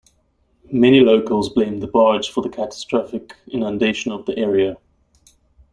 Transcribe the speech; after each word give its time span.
Many 0.71 1.01
locals 1.01 1.49
blame 1.49 1.79
the 1.79 1.85
barge 1.85 2.31
for 2.31 2.41
the 2.41 2.49
catastrophic 2.49 3.35
inundation 3.45 4.11
of 4.11 4.25
the 4.25 4.35
area. 4.35 4.77